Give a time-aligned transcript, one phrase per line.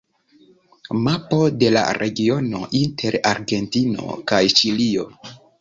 [1.07, 5.11] Mapo de la regiono inter Argentino kaj Ĉilio.